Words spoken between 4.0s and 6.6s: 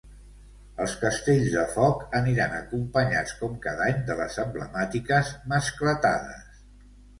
de les emblemàtiques ‘mascletades’.